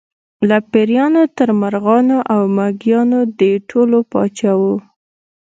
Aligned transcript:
له 0.49 0.57
پېریانو 0.71 1.23
تر 1.37 1.49
مرغانو 1.61 2.17
او 2.33 2.41
مېږیانو 2.55 3.19
د 3.39 3.41
ټولو 3.69 3.97
پاچا 4.11 4.53
و. 4.59 4.61